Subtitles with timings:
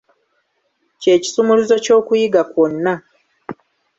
[1.01, 2.93] Kye kisumuluzo ky'okuyiga kwonna.